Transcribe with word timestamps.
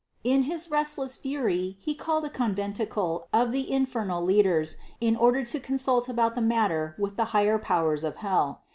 690. 0.23 0.33
In 0.35 0.51
his 0.51 0.71
restless 0.71 1.15
fury 1.15 1.77
he 1.79 1.93
called 1.93 2.25
a 2.25 2.29
conventicle 2.31 3.27
of 3.31 3.51
the 3.51 3.71
infernal 3.71 4.23
leaders 4.23 4.77
in 4.99 5.15
order 5.15 5.43
to 5.43 5.59
consult 5.59 6.09
about 6.09 6.33
the 6.33 6.41
matter 6.41 6.95
with 6.97 7.17
the 7.17 7.25
higher 7.37 7.59
powers 7.59 8.03
of 8.03 8.15
hell. 8.15 8.63